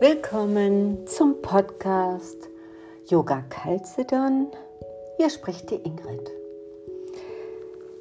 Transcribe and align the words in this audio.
Willkommen 0.00 1.06
zum 1.06 1.42
Podcast 1.42 2.48
Yoga 3.08 3.42
Calcedon. 3.50 4.46
Hier 5.18 5.28
spricht 5.28 5.70
die 5.70 5.74
Ingrid. 5.74 6.30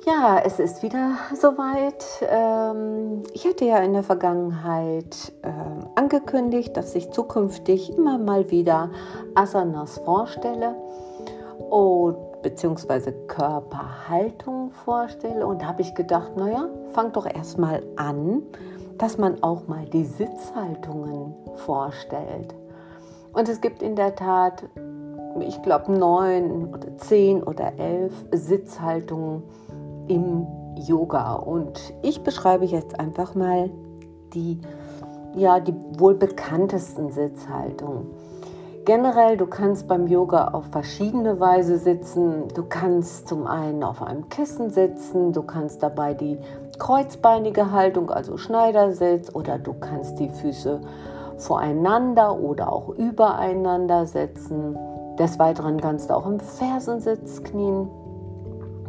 Ja, 0.06 0.40
es 0.46 0.60
ist 0.60 0.82
wieder 0.82 1.18
soweit. 1.36 2.06
Ähm, 2.22 3.24
ich 3.34 3.46
hatte 3.46 3.66
ja 3.66 3.80
in 3.80 3.92
der 3.92 4.04
Vergangenheit 4.04 5.34
ähm, 5.44 5.88
angekündigt, 5.96 6.78
dass 6.78 6.96
ich 6.96 7.12
zukünftig 7.12 7.98
immer 7.98 8.18
mal 8.18 8.50
wieder 8.50 8.92
Asanas 9.36 9.98
vorstelle 9.98 10.76
und 11.70 12.16
beziehungsweise 12.42 13.12
Körperhaltung 13.28 14.72
vorstelle. 14.72 15.46
Und 15.46 15.62
da 15.62 15.66
habe 15.66 15.82
ich 15.82 15.94
gedacht, 15.96 16.38
naja, 16.38 16.70
fang 16.94 17.12
doch 17.12 17.26
erstmal 17.26 17.84
an 17.98 18.44
dass 19.00 19.18
man 19.18 19.42
auch 19.42 19.68
mal 19.68 19.86
die 19.86 20.04
Sitzhaltungen 20.04 21.34
vorstellt. 21.56 22.54
Und 23.34 23.48
es 23.50 23.62
gibt 23.62 23.82
in 23.82 23.96
der 23.96 24.16
Tat, 24.16 24.66
ich 25.40 25.62
glaube, 25.62 25.92
neun 25.92 26.74
oder 26.74 26.98
zehn 26.98 27.42
oder 27.42 27.80
elf 27.80 28.14
Sitzhaltungen 28.32 29.44
im 30.08 30.46
Yoga. 30.76 31.36
Und 31.36 31.94
ich 32.02 32.24
beschreibe 32.24 32.66
jetzt 32.66 33.00
einfach 33.00 33.36
mal 33.36 33.72
die, 34.34 34.60
ja, 35.36 35.60
die 35.60 35.74
wohl 35.98 36.16
bekanntesten 36.16 37.12
Sitzhaltungen. 37.12 38.08
Generell, 38.86 39.38
du 39.38 39.46
kannst 39.46 39.88
beim 39.88 40.08
Yoga 40.08 40.50
auf 40.50 40.66
verschiedene 40.72 41.40
Weise 41.40 41.78
sitzen. 41.78 42.48
Du 42.56 42.64
kannst 42.64 43.28
zum 43.28 43.46
einen 43.46 43.84
auf 43.84 44.02
einem 44.02 44.30
Kissen 44.30 44.72
sitzen, 44.72 45.32
du 45.32 45.44
kannst 45.44 45.84
dabei 45.84 46.16
die 46.16 46.40
kreuzbeinige 46.80 47.72
Haltung, 47.72 48.10
also 48.10 48.38
Schneidersitz, 48.38 49.34
oder 49.34 49.60
du 49.60 49.74
kannst 49.74 50.20
die 50.20 50.30
Füße 50.30 50.82
voreinander 51.38 52.40
oder 52.40 52.72
auch 52.72 52.90
übereinander 52.90 54.06
setzen. 54.06 54.78
Des 55.18 55.38
Weiteren 55.38 55.80
kannst 55.80 56.10
du 56.10 56.16
auch 56.16 56.26
im 56.26 56.40
Fersensitz 56.40 57.44
knien. 57.44 57.90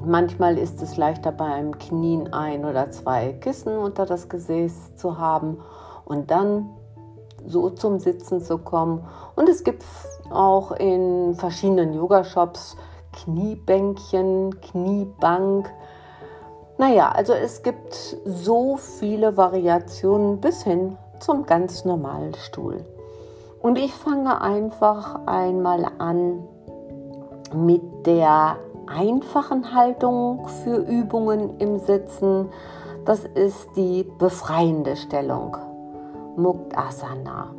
Manchmal 0.05 0.57
ist 0.57 0.81
es 0.83 0.97
leichter 0.97 1.33
bei 1.33 1.45
einem 1.45 1.79
Knien 1.79 2.33
ein 2.33 2.65
oder 2.65 2.91
zwei 2.91 3.33
Kissen 3.35 3.77
unter 3.77 4.07
das 4.07 4.29
Gesäß 4.29 4.97
zu 4.97 5.19
haben 5.19 5.59
und 6.05 6.31
dann 6.31 6.71
so 7.47 7.71
zum 7.71 7.99
Sitzen 7.99 8.41
zu 8.41 8.59
kommen. 8.59 9.05
Und 9.37 9.49
es 9.49 9.65
gibt 9.65 9.85
auch 10.31 10.73
in 10.73 11.35
verschiedenen 11.35 11.93
Yoga-Shops 11.93 12.77
Kniebänkchen, 13.13 14.61
Kniebank. 14.61 15.71
Naja, 16.81 17.11
also 17.11 17.35
es 17.35 17.63
gibt 17.63 17.93
so 18.25 18.79
viele 18.79 19.37
Variationen 19.37 20.41
bis 20.41 20.63
hin 20.63 20.97
zum 21.19 21.45
ganz 21.45 21.85
normalen 21.85 22.33
Stuhl. 22.33 22.87
Und 23.61 23.77
ich 23.77 23.93
fange 23.93 24.41
einfach 24.41 25.27
einmal 25.27 25.85
an 25.99 26.43
mit 27.55 27.83
der 28.07 28.57
einfachen 28.87 29.75
Haltung 29.75 30.49
für 30.65 30.79
Übungen 30.79 31.59
im 31.59 31.81
Sitzen. 31.81 32.49
Das 33.05 33.27
ist 33.27 33.69
die 33.77 34.11
befreiende 34.19 34.97
Stellung. 34.97 35.59
Muktasana. 36.37 37.55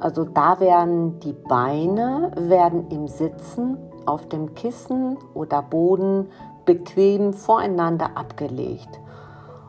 Also 0.00 0.24
da 0.24 0.58
werden 0.58 1.20
die 1.20 1.32
Beine 1.32 2.32
werden 2.34 2.88
im 2.88 3.06
Sitzen 3.06 3.78
auf 4.04 4.26
dem 4.26 4.52
Kissen 4.56 5.16
oder 5.32 5.62
Boden 5.62 6.26
bequem 6.64 7.32
voreinander 7.32 8.16
abgelegt. 8.16 9.00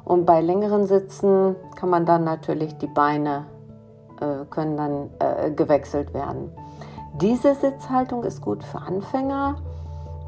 Und 0.05 0.25
bei 0.25 0.41
längeren 0.41 0.85
Sitzen 0.85 1.55
kann 1.75 1.89
man 1.89 2.05
dann 2.05 2.23
natürlich 2.23 2.77
die 2.77 2.87
Beine 2.87 3.45
äh, 4.19 4.45
können 4.49 4.77
dann 4.77 5.09
äh, 5.19 5.51
gewechselt 5.51 6.13
werden. 6.13 6.51
Diese 7.21 7.55
Sitzhaltung 7.55 8.23
ist 8.23 8.41
gut 8.41 8.63
für 8.63 8.79
Anfänger 8.79 9.57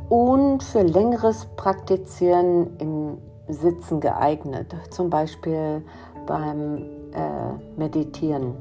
und 0.09 0.63
für 0.63 0.81
längeres 0.81 1.47
Praktizieren 1.55 2.77
im 2.77 3.17
Sitzen 3.47 3.99
geeignet. 3.99 4.75
Zum 4.91 5.09
Beispiel 5.09 5.83
beim 6.25 6.77
äh, 7.11 7.77
Meditieren. 7.77 8.55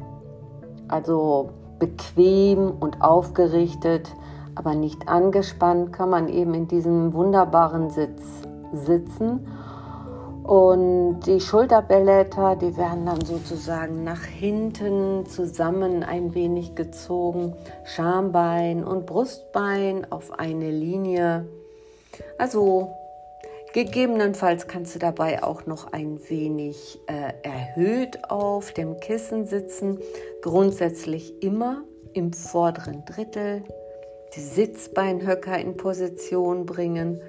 Also 0.89 1.51
bequem 1.79 2.71
und 2.81 3.03
aufgerichtet, 3.03 4.15
aber 4.57 4.75
nicht 4.75 5.09
angespannt 5.09 5.93
kann 5.93 6.11
man 6.11 6.29
eben 6.29 6.55
in 6.55 6.69
diesem 6.69 7.13
wunderbaren 7.13 7.91
Sitz 7.91 8.23
sitzen. 8.73 9.47
Und 10.45 11.21
die 11.21 11.41
Schulterblätter, 11.41 12.57
die 12.57 12.77
werden 12.77 13.07
dann 13.07 13.25
sozusagen 13.25 14.05
nach 14.05 14.23
hinten 14.23 15.25
zusammen 15.27 16.03
ein 16.03 16.35
wenig 16.35 16.75
gezogen. 16.75 17.55
Schambein 17.85 18.85
und 18.85 19.07
Brustbein 19.07 20.07
auf 20.11 20.39
eine 20.39 20.71
Linie. 20.71 21.47
Also 22.39 22.91
Gegebenenfalls 23.75 24.69
kannst 24.69 24.95
du 24.95 25.01
dabei 25.01 25.43
auch 25.43 25.67
noch 25.67 25.93
ein 25.93 26.21
wenig 26.29 27.01
äh, 27.09 27.33
erhöht 27.43 28.31
auf 28.31 28.73
dem 28.73 29.01
Kissen 29.01 29.47
sitzen. 29.47 29.99
Grundsätzlich 30.43 31.43
immer 31.43 31.83
im 32.13 32.33
vorderen 32.33 33.05
Drittel. 33.05 33.65
Die 34.35 34.41
Sitzbeinhöcker 34.41 35.59
in 35.59 35.77
Position 35.77 36.67
bringen. 36.67 37.21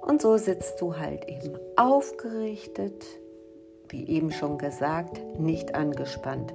Und 0.00 0.22
so 0.22 0.36
sitzt 0.36 0.80
du 0.80 0.96
halt 0.96 1.28
eben 1.28 1.58
aufgerichtet, 1.76 3.04
wie 3.88 4.08
eben 4.08 4.32
schon 4.32 4.58
gesagt, 4.58 5.20
nicht 5.38 5.74
angespannt. 5.74 6.54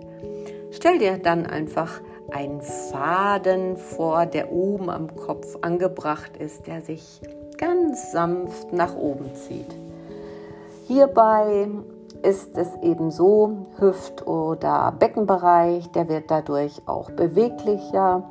Stell 0.71 0.97
dir 0.99 1.17
dann 1.17 1.45
einfach 1.45 2.01
einen 2.31 2.61
Faden 2.61 3.77
vor, 3.77 4.25
der 4.25 4.51
oben 4.51 4.89
am 4.89 5.15
Kopf 5.15 5.57
angebracht 5.61 6.37
ist, 6.37 6.67
der 6.67 6.81
sich 6.81 7.21
ganz 7.57 8.11
sanft 8.11 8.73
nach 8.73 8.95
oben 8.95 9.33
zieht. 9.35 9.75
Hierbei 10.87 11.69
ist 12.23 12.57
es 12.57 12.69
eben 12.81 13.11
so, 13.11 13.67
Hüft- 13.77 14.25
oder 14.25 14.93
Beckenbereich, 14.97 15.89
der 15.91 16.09
wird 16.09 16.29
dadurch 16.29 16.81
auch 16.85 17.11
beweglicher 17.11 18.29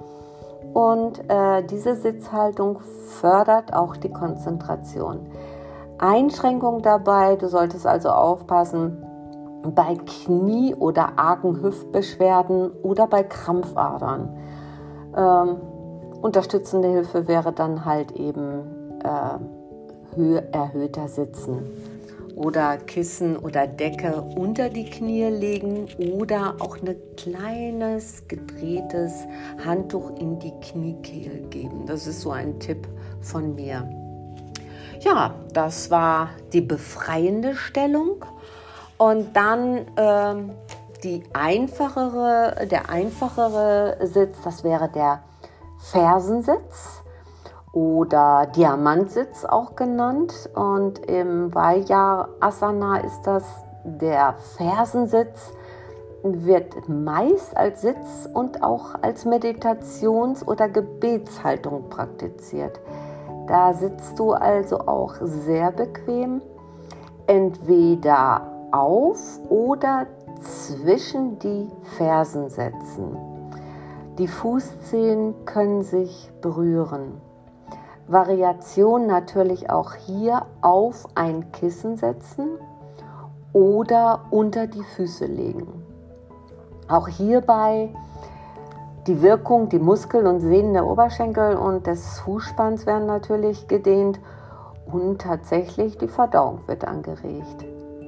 und 0.77 1.31
äh, 1.31 1.63
diese 1.63 1.97
Sitzhaltung 1.97 2.81
fördert 2.81 3.73
auch 3.73 3.97
die 3.97 4.11
Konzentration. 4.11 5.21
Einschränkung 5.97 6.83
dabei, 6.83 7.37
du 7.37 7.49
solltest 7.49 7.87
also 7.87 8.11
aufpassen 8.11 9.03
bei 9.75 9.97
Knie- 9.97 10.75
oder 10.75 11.19
argen 11.19 11.63
Hüftbeschwerden 11.63 12.73
oder 12.83 13.07
bei 13.07 13.23
Krampfadern. 13.23 14.37
Ähm, 15.17 15.57
unterstützende 16.21 16.89
Hilfe 16.89 17.27
wäre 17.27 17.53
dann 17.53 17.87
halt 17.87 18.13
eben 18.13 19.01
äh, 19.03 20.43
erhöhter 20.53 21.09
Sitzen 21.09 21.71
oder 22.37 22.77
Kissen 22.77 23.37
oder 23.37 23.67
Decke 23.67 24.21
unter 24.37 24.69
die 24.69 24.85
Knie 24.85 25.25
legen 25.25 25.89
oder 26.13 26.55
auch 26.61 26.77
ein 26.77 26.95
kleines 27.17 28.29
gedrehtes 28.29 29.25
Handtuch 29.65 30.11
in 30.21 30.39
die 30.39 30.53
Kniekehl 30.61 31.47
geben. 31.49 31.87
Das 31.87 32.07
ist 32.07 32.21
so 32.21 32.31
ein 32.31 32.61
Tipp 32.61 32.87
von 33.23 33.55
mir. 33.55 33.89
Ja, 35.01 35.35
das 35.53 35.91
war 35.91 36.31
die 36.53 36.61
befreiende 36.61 37.55
Stellung 37.55 38.25
und 38.99 39.35
dann 39.35 39.87
ähm, 39.97 40.51
die 41.03 41.23
einfachere, 41.33 42.67
der 42.71 42.91
einfachere 42.91 43.97
Sitz, 44.07 44.37
das 44.45 44.63
wäre 44.63 44.91
der 44.91 45.23
Fersensitz 45.79 47.03
oder 47.77 48.47
Diamantsitz 48.57 49.45
auch 49.45 49.77
genannt. 49.77 50.49
Und 50.55 50.99
im 51.11 51.55
Vajra 51.55 52.29
Asana 52.41 53.01
ist 53.01 53.21
das 53.25 53.45
der 53.85 54.35
Fersensitz, 54.57 55.53
wird 56.23 56.89
meist 56.89 57.55
als 57.55 57.83
Sitz 57.83 58.29
und 58.33 58.63
auch 58.63 58.95
als 59.03 59.27
Meditations- 59.27 60.43
oder 60.45 60.71
Gebetshaltung 60.71 61.91
praktiziert. 61.91 62.81
Da 63.47 63.75
sitzt 63.75 64.19
du 64.19 64.33
also 64.33 64.81
auch 64.81 65.15
sehr 65.21 65.71
bequem, 65.71 66.41
entweder 67.27 68.41
auf 68.73 69.21
oder 69.51 70.07
zwischen 70.41 71.39
die 71.39 71.71
Fersen 71.99 72.49
setzen. 72.49 73.19
Die 74.19 74.29
Fußzehen 74.29 75.45
können 75.45 75.83
sich 75.83 76.31
berühren. 76.41 77.21
Variation 78.09 79.07
natürlich 79.07 79.71
auch 79.71 79.95
hier 79.95 80.47
auf 80.61 81.07
ein 81.15 81.51
Kissen 81.53 81.97
setzen 81.97 82.51
oder 83.53 84.21
unter 84.31 84.67
die 84.67 84.83
Füße 84.83 85.27
legen. 85.27 85.85
Auch 86.89 87.09
hierbei 87.09 87.91
die 89.07 89.23
Wirkung, 89.23 89.69
die 89.69 89.79
Muskeln 89.79 90.27
und 90.27 90.41
Sehnen 90.41 90.73
der 90.73 90.87
Oberschenkel 90.87 91.57
und 91.57 91.87
des 91.87 92.21
Fußspanns 92.21 92.87
werden 92.87 93.07
natürlich 93.07 93.69
gedehnt 93.69 94.21
und 94.91 95.21
tatsächlich 95.21 95.99
die 95.99 96.09
Verdauung 96.09 96.61
wird 96.67 96.87
angeregt. 96.87 97.65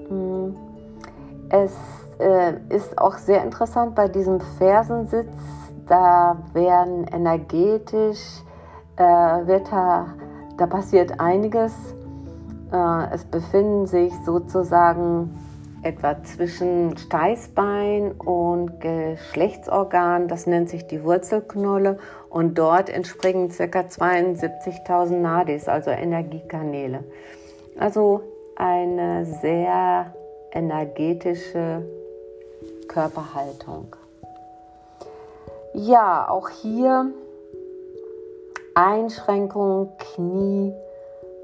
Hm. 0.08 0.54
Es 1.50 1.74
äh, 2.18 2.54
ist 2.68 2.98
auch 2.98 3.14
sehr 3.14 3.42
interessant 3.42 3.94
bei 3.94 4.08
diesem 4.08 4.40
Fersensitz, 4.40 5.32
da 5.86 6.36
werden 6.52 7.04
energetisch, 7.04 8.42
äh, 8.98 9.46
wird 9.46 9.70
da, 9.72 10.14
da 10.56 10.66
passiert 10.66 11.20
einiges. 11.20 11.72
Äh, 12.72 13.14
es 13.14 13.24
befinden 13.24 13.86
sich 13.86 14.12
sozusagen 14.24 15.34
etwa 15.82 16.22
zwischen 16.24 16.96
Steißbein 16.98 18.12
und 18.12 18.80
Geschlechtsorgan, 18.80 20.26
das 20.26 20.46
nennt 20.46 20.68
sich 20.68 20.86
die 20.88 21.04
Wurzelknolle 21.04 21.98
und 22.28 22.58
dort 22.58 22.90
entspringen 22.90 23.48
ca. 23.48 23.80
72.000 23.80 25.12
Nadis, 25.12 25.68
also 25.68 25.90
Energiekanäle. 25.90 27.04
Also 27.78 28.22
eine 28.56 29.24
sehr 29.24 30.12
energetische 30.50 31.86
Körperhaltung. 32.88 33.94
Ja, 35.74 36.28
auch 36.28 36.48
hier 36.48 37.12
Einschränkungen, 38.78 39.88
Knie 39.98 40.72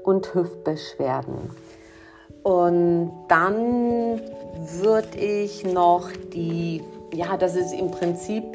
und 0.03 0.33
Hüftbeschwerden. 0.33 1.51
Und 2.43 3.11
dann 3.27 4.21
würde 4.79 5.17
ich 5.17 5.65
noch 5.65 6.07
die, 6.33 6.81
ja, 7.13 7.35
das 7.35 7.57
ist 7.57 7.73
im 7.73 7.91
Prinzip 7.91 8.45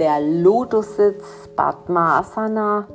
der 0.00 0.20
Lotussitz 0.20 1.22
Padmasana. 1.54 2.88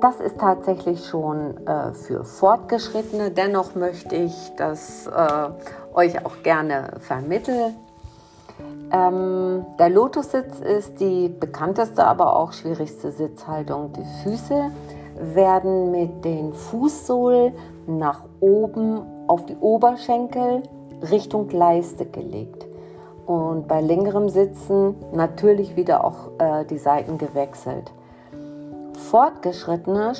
Das 0.00 0.18
ist 0.18 0.40
tatsächlich 0.40 1.06
schon 1.06 1.64
äh, 1.64 1.92
für 1.92 2.24
Fortgeschrittene. 2.24 3.30
Dennoch 3.30 3.76
möchte 3.76 4.16
ich 4.16 4.34
das 4.56 5.06
äh, 5.06 5.50
euch 5.94 6.26
auch 6.26 6.42
gerne 6.42 6.94
vermitteln. 6.98 7.76
Ähm, 8.92 9.64
der 9.78 9.88
Lotussitz 9.90 10.60
ist 10.60 11.00
die 11.00 11.28
bekannteste, 11.28 12.04
aber 12.04 12.36
auch 12.36 12.52
schwierigste 12.52 13.10
Sitzhaltung. 13.10 13.92
Die 13.92 14.22
Füße 14.22 14.70
werden 15.34 15.90
mit 15.90 16.24
den 16.24 16.52
Fußsohlen 16.52 17.54
nach 17.86 18.22
oben 18.40 19.02
auf 19.26 19.46
die 19.46 19.56
Oberschenkel 19.56 20.62
Richtung 21.10 21.50
Leiste 21.50 22.06
gelegt. 22.06 22.66
Und 23.26 23.68
bei 23.68 23.80
längerem 23.80 24.28
Sitzen 24.28 24.96
natürlich 25.12 25.76
wieder 25.76 26.04
auch 26.04 26.30
äh, 26.38 26.64
die 26.66 26.78
Seiten 26.78 27.18
gewechselt. 27.18 27.90
Fortgeschrittene 29.10 30.12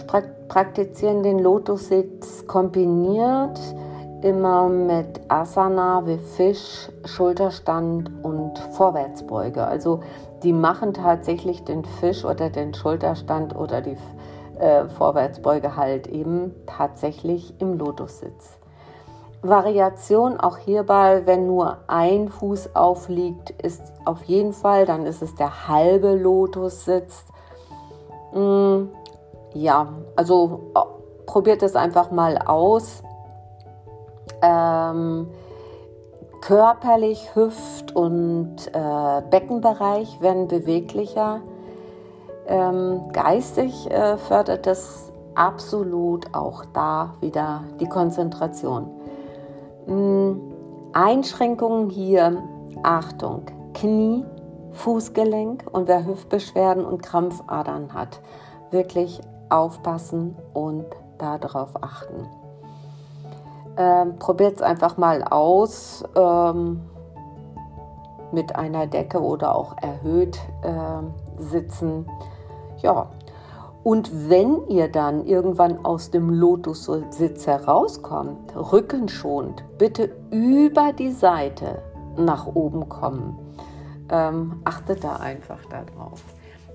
praktizieren 0.48 1.22
den 1.22 1.38
Lotussitz 1.38 2.46
kombiniert 2.46 3.60
immer 4.24 4.70
mit 4.70 5.20
Asana 5.28 6.06
wie 6.06 6.16
Fisch, 6.16 6.88
Schulterstand 7.04 8.10
und 8.24 8.58
Vorwärtsbeuge. 8.58 9.66
Also 9.66 10.00
die 10.42 10.54
machen 10.54 10.94
tatsächlich 10.94 11.62
den 11.64 11.84
Fisch 11.84 12.24
oder 12.24 12.48
den 12.48 12.72
Schulterstand 12.72 13.54
oder 13.54 13.82
die 13.82 13.98
äh, 14.58 14.86
Vorwärtsbeuge 14.86 15.76
halt 15.76 16.06
eben 16.06 16.54
tatsächlich 16.66 17.54
im 17.60 17.76
Lotussitz. 17.76 18.58
Variation 19.42 20.40
auch 20.40 20.56
hierbei, 20.56 21.26
wenn 21.26 21.46
nur 21.46 21.76
ein 21.86 22.30
Fuß 22.30 22.74
aufliegt, 22.74 23.50
ist 23.62 23.82
auf 24.06 24.24
jeden 24.24 24.54
Fall, 24.54 24.86
dann 24.86 25.04
ist 25.04 25.20
es 25.20 25.34
der 25.34 25.68
halbe 25.68 26.14
Lotussitz. 26.14 27.26
Mm, 28.32 28.84
ja, 29.52 29.88
also 30.16 30.72
probiert 31.26 31.62
es 31.62 31.76
einfach 31.76 32.10
mal 32.10 32.38
aus. 32.38 33.02
Ähm, 34.44 35.28
körperlich 36.42 37.34
Hüft- 37.34 37.96
und 37.96 38.56
äh, 38.74 39.22
Beckenbereich 39.30 40.20
werden 40.20 40.46
beweglicher. 40.46 41.40
Ähm, 42.46 43.00
geistig 43.12 43.90
äh, 43.90 44.18
fördert 44.18 44.66
es 44.66 45.10
absolut 45.34 46.34
auch 46.34 46.66
da 46.74 47.14
wieder 47.20 47.64
die 47.80 47.88
Konzentration. 47.88 48.90
Ähm, 49.88 50.40
Einschränkungen 50.92 51.88
hier, 51.88 52.42
Achtung, 52.82 53.46
Knie, 53.72 54.26
Fußgelenk 54.72 55.64
und 55.72 55.88
wer 55.88 56.04
Hüftbeschwerden 56.04 56.84
und 56.84 57.02
Krampfadern 57.02 57.94
hat, 57.94 58.20
wirklich 58.70 59.20
aufpassen 59.48 60.36
und 60.52 60.84
darauf 61.16 61.82
achten. 61.82 62.43
Ähm, 63.76 64.18
Probiert 64.18 64.56
es 64.56 64.62
einfach 64.62 64.96
mal 64.96 65.24
aus 65.24 66.04
ähm, 66.14 66.80
mit 68.32 68.56
einer 68.56 68.86
Decke 68.86 69.20
oder 69.20 69.54
auch 69.54 69.76
erhöht 69.80 70.38
äh, 70.62 71.42
sitzen. 71.42 72.06
Ja, 72.82 73.08
und 73.84 74.30
wenn 74.30 74.66
ihr 74.68 74.88
dann 74.88 75.26
irgendwann 75.26 75.84
aus 75.84 76.10
dem 76.10 76.30
Lotussitz 76.30 77.46
herauskommt, 77.46 78.56
rückenschonend, 78.56 79.62
bitte 79.76 80.10
über 80.30 80.92
die 80.92 81.12
Seite 81.12 81.82
nach 82.16 82.46
oben 82.46 82.88
kommen. 82.88 83.38
Ähm, 84.10 84.62
achtet 84.64 85.04
da 85.04 85.16
einfach 85.16 85.58
darauf. 85.66 86.22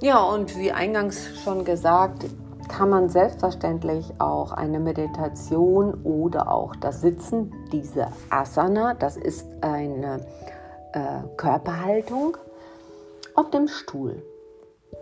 Ja, 0.01 0.21
und 0.21 0.55
wie 0.57 0.71
eingangs 0.71 1.41
schon 1.43 1.65
gesagt, 1.65 2.25
kann 2.69 2.89
man 2.89 3.09
selbstverständlich 3.09 4.13
auch 4.19 4.53
eine 4.53 4.79
Meditation 4.79 6.01
oder 6.03 6.51
auch 6.51 6.75
das 6.75 7.01
Sitzen, 7.01 7.53
diese 7.71 8.07
Asana, 8.29 8.93
das 8.93 9.17
ist 9.17 9.47
eine 9.61 10.25
äh, 10.93 11.27
Körperhaltung 11.35 12.37
auf 13.35 13.49
dem 13.49 13.67
Stuhl. 13.67 14.23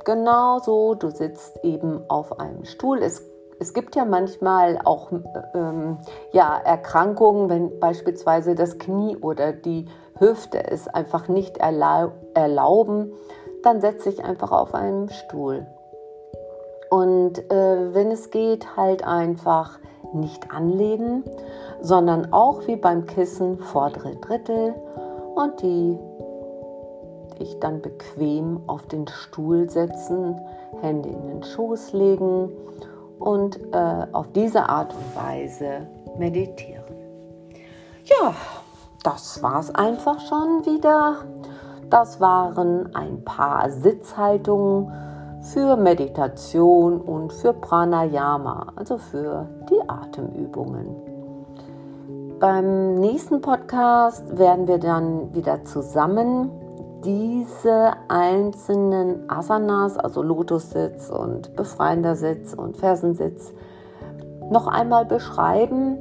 Genauso, 0.05 0.95
du 0.95 1.09
sitzt 1.11 1.63
eben 1.63 2.01
auf 2.09 2.39
einem 2.39 2.65
Stuhl. 2.65 2.99
Es, 3.03 3.21
es 3.59 3.73
gibt 3.73 3.95
ja 3.95 4.05
manchmal 4.05 4.79
auch 4.83 5.11
ähm, 5.53 5.97
ja, 6.31 6.57
Erkrankungen, 6.57 7.49
wenn 7.49 7.79
beispielsweise 7.79 8.55
das 8.55 8.77
Knie 8.77 9.17
oder 9.17 9.51
die 9.51 9.85
Hüfte 10.17 10.65
es 10.65 10.87
einfach 10.87 11.27
nicht 11.27 11.57
erlauben, 11.57 13.13
dann 13.63 13.81
setze 13.81 14.09
ich 14.09 14.23
einfach 14.23 14.51
auf 14.51 14.73
einem 14.73 15.09
Stuhl. 15.09 15.67
Und 16.89 17.39
äh, 17.51 17.93
wenn 17.93 18.11
es 18.11 18.31
geht, 18.31 18.77
halt 18.77 19.05
einfach 19.05 19.79
nicht 20.13 20.51
anlehnen, 20.51 21.23
sondern 21.81 22.31
auch 22.33 22.65
wie 22.67 22.75
beim 22.75 23.05
Kissen 23.05 23.59
vordere 23.59 24.15
Drittel 24.15 24.73
und 25.35 25.61
die 25.61 25.97
ich 27.39 27.59
dann 27.59 27.81
bequem 27.81 28.61
auf 28.67 28.83
den 28.87 29.07
Stuhl 29.07 29.69
setzen, 29.69 30.39
Hände 30.81 31.09
in 31.09 31.27
den 31.27 31.43
Schoß 31.43 31.93
legen 31.93 32.49
und 33.19 33.59
äh, 33.73 34.07
auf 34.11 34.27
diese 34.33 34.67
Art 34.67 34.93
und 34.93 35.15
Weise 35.15 35.87
meditieren. 36.17 36.83
Ja, 38.05 38.33
das 39.03 39.43
war 39.43 39.59
es 39.59 39.73
einfach 39.73 40.19
schon 40.21 40.65
wieder. 40.65 41.17
Das 41.89 42.19
waren 42.19 42.93
ein 42.95 43.23
paar 43.23 43.69
Sitzhaltungen 43.69 44.91
für 45.53 45.77
Meditation 45.77 46.99
und 46.99 47.31
für 47.31 47.53
Pranayama, 47.53 48.73
also 48.75 48.97
für 48.97 49.47
die 49.69 49.89
Atemübungen. 49.89 50.95
Beim 52.39 52.95
nächsten 52.95 53.41
Podcast 53.41 54.37
werden 54.37 54.67
wir 54.67 54.77
dann 54.77 55.33
wieder 55.33 55.63
zusammen 55.63 56.51
diese 57.03 57.93
einzelnen 58.09 59.29
Asanas, 59.29 59.97
also 59.97 60.21
Lotussitz 60.21 61.09
und 61.09 61.55
befreiender 61.55 62.15
Sitz 62.15 62.53
und 62.53 62.77
Fersensitz, 62.77 63.53
noch 64.51 64.67
einmal 64.67 65.05
beschreiben, 65.05 65.97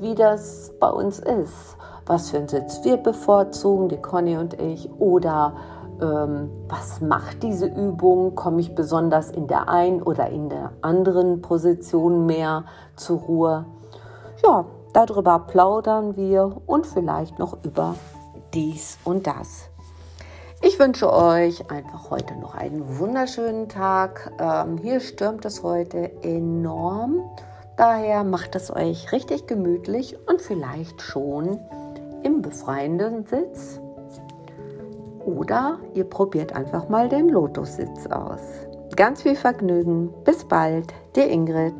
wie 0.00 0.14
das 0.14 0.72
bei 0.80 0.88
uns 0.88 1.18
ist, 1.18 1.76
was 2.06 2.30
für 2.30 2.38
einen 2.38 2.48
Sitz 2.48 2.82
wir 2.82 2.96
bevorzugen, 2.96 3.88
die 3.88 4.00
Conny 4.00 4.36
und 4.36 4.60
ich, 4.60 4.90
oder 4.98 5.54
ähm, 6.00 6.50
was 6.68 7.00
macht 7.00 7.42
diese 7.42 7.66
Übung, 7.66 8.34
komme 8.34 8.60
ich 8.60 8.74
besonders 8.74 9.30
in 9.30 9.46
der 9.46 9.68
einen 9.68 10.02
oder 10.02 10.28
in 10.28 10.48
der 10.48 10.72
anderen 10.80 11.42
Position 11.42 12.26
mehr 12.26 12.64
zur 12.96 13.20
Ruhe. 13.20 13.66
Ja, 14.42 14.64
darüber 14.92 15.38
plaudern 15.40 16.16
wir 16.16 16.56
und 16.66 16.86
vielleicht 16.86 17.38
noch 17.38 17.64
über 17.64 17.94
dies 18.52 18.98
und 19.04 19.26
das. 19.26 19.70
Ich 20.62 20.78
wünsche 20.78 21.12
euch 21.12 21.70
einfach 21.70 22.10
heute 22.10 22.36
noch 22.36 22.54
einen 22.54 22.98
wunderschönen 22.98 23.68
Tag. 23.68 24.32
Ähm, 24.38 24.78
hier 24.78 25.00
stürmt 25.00 25.44
es 25.44 25.62
heute 25.62 26.10
enorm. 26.22 27.20
Daher 27.76 28.24
macht 28.24 28.54
es 28.54 28.74
euch 28.74 29.12
richtig 29.12 29.46
gemütlich 29.46 30.16
und 30.26 30.40
vielleicht 30.40 31.02
schon 31.02 31.58
im 32.22 32.40
befreienden 32.40 33.26
Sitz. 33.26 33.80
Oder 35.24 35.78
ihr 35.94 36.04
probiert 36.04 36.54
einfach 36.54 36.88
mal 36.88 37.08
den 37.08 37.28
Lotussitz 37.28 38.06
aus. 38.06 38.40
Ganz 38.96 39.22
viel 39.22 39.36
Vergnügen. 39.36 40.12
Bis 40.24 40.44
bald, 40.44 40.92
die 41.16 41.20
Ingrid. 41.20 41.74